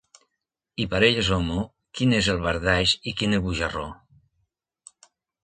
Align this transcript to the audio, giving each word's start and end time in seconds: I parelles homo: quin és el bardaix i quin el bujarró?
I 0.85 0.87
parelles 0.93 1.29
homo: 1.35 1.57
quin 1.99 2.15
és 2.21 2.31
el 2.35 2.41
bardaix 2.47 2.95
i 3.13 3.15
quin 3.21 3.37
el 3.41 3.45
bujarró? 3.45 3.87